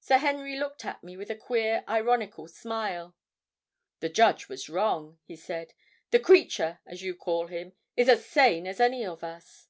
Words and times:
Sir 0.00 0.18
Henry 0.18 0.58
looked 0.58 0.84
at 0.84 1.04
me 1.04 1.16
with 1.16 1.30
a 1.30 1.36
queer 1.36 1.84
ironical 1.88 2.48
smile. 2.48 3.14
"The 4.00 4.08
judge 4.08 4.48
was 4.48 4.68
wrong," 4.68 5.20
he 5.22 5.36
said. 5.36 5.72
"The 6.10 6.18
creature, 6.18 6.80
as 6.84 7.02
you 7.02 7.14
call 7.14 7.46
him, 7.46 7.72
is 7.96 8.08
as 8.08 8.26
sane 8.26 8.66
as 8.66 8.80
any 8.80 9.06
of 9.06 9.22
us." 9.22 9.68